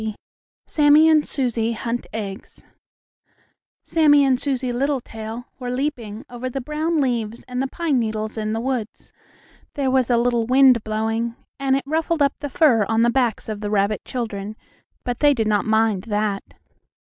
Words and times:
XX 0.01 0.15
SAMMIE 0.65 1.09
AND 1.09 1.27
SUSIE 1.27 1.73
HUNT 1.73 2.07
EGGS 2.11 2.65
Sammie 3.83 4.25
and 4.25 4.41
Susie 4.41 4.71
Littletail 4.71 5.45
were 5.59 5.69
leaping 5.69 6.25
over 6.27 6.49
the 6.49 6.59
brown 6.59 6.99
leaves 6.99 7.43
and 7.47 7.61
the 7.61 7.67
pine 7.67 7.99
needles 7.99 8.35
in 8.35 8.51
the 8.53 8.59
woods. 8.59 9.13
There 9.75 9.91
was 9.91 10.09
a 10.09 10.17
little 10.17 10.47
wind 10.47 10.83
blowing, 10.83 11.35
and 11.59 11.75
it 11.75 11.83
ruffled 11.85 12.23
up 12.23 12.33
the 12.39 12.49
fur 12.49 12.83
on 12.89 13.03
the 13.03 13.11
backs 13.11 13.47
of 13.47 13.61
the 13.61 13.69
rabbit 13.69 14.03
children, 14.03 14.55
but 15.03 15.19
they 15.19 15.35
did 15.35 15.45
not 15.47 15.65
mind 15.65 16.05
that. 16.05 16.41